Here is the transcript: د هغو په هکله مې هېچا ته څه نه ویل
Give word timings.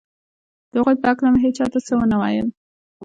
د 0.71 0.73
هغو 0.81 0.93
په 1.01 1.05
هکله 1.11 1.29
مې 1.33 1.39
هېچا 1.45 1.65
ته 1.73 1.79
څه 1.85 1.93
نه 2.11 2.17
ویل 2.21 2.47